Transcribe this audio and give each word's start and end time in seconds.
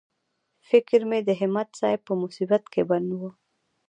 فکر 0.69 0.99
مې 1.09 1.19
د 1.27 1.29
همت 1.39 1.69
صاحب 1.79 2.01
په 2.07 2.13
مصیبت 2.21 2.63
کې 2.73 2.81
بند 2.89 3.09
و. 3.19 3.21